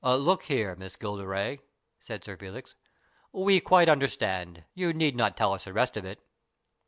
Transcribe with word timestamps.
"Look 0.03 0.41
here, 0.45 0.75
Miss 0.75 0.95
Gilderay," 0.95 1.59
said 1.99 2.23
Sir 2.23 2.35
Felix," 2.35 2.73
we 3.45 3.59
quite 3.59 3.87
understand. 3.87 4.63
You 4.73 4.93
need 4.93 5.15
not 5.15 5.37
tell 5.37 5.53
us 5.53 5.65
the 5.65 5.73
rest 5.73 5.95
of 5.95 6.05
it." 6.05 6.19